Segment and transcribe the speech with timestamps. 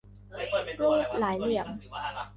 [0.81, 1.67] รูปหลายเหลี่ยม